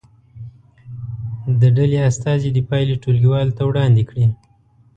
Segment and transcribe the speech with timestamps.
[1.59, 4.25] د ډلې استازي دې پایلې ټولګي والو ته وړاندې کړي.